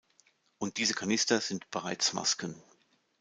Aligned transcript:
Und 0.57 0.77
diese 0.77 0.95
Kanister 0.95 1.41
sind 1.41 1.69
bereits 1.69 2.13
Masken. 2.13 2.55